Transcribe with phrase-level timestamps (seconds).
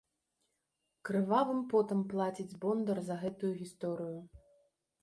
[1.09, 4.19] Крывавым потам плаціць бондар за гэтую гісторыю.